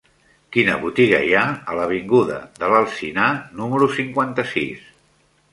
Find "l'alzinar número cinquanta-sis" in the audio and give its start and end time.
2.73-4.93